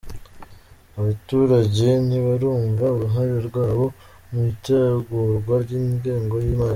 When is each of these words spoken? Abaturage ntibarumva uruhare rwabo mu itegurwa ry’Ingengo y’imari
Abaturage 0.99 1.87
ntibarumva 2.05 2.85
uruhare 2.95 3.35
rwabo 3.47 3.85
mu 4.31 4.39
itegurwa 4.51 5.55
ry’Ingengo 5.63 6.35
y’imari 6.45 6.69